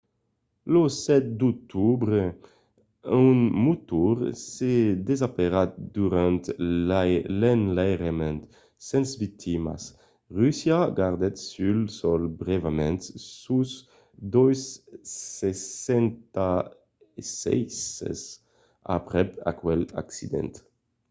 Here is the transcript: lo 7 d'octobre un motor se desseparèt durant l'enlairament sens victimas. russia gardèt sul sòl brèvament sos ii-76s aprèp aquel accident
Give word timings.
lo 0.73 0.81
7 1.05 1.27
d'octobre 1.39 2.19
un 3.25 3.37
motor 3.65 4.15
se 4.53 4.73
desseparèt 5.07 5.71
durant 5.97 6.43
l'enlairament 7.39 8.41
sens 8.89 9.09
victimas. 9.23 9.81
russia 10.39 10.79
gardèt 10.99 11.35
sul 11.51 11.77
sòl 11.99 12.21
brèvament 12.41 13.01
sos 13.41 13.71
ii-76s 15.45 18.21
aprèp 18.97 19.29
aquel 19.51 19.81
accident 20.03 20.53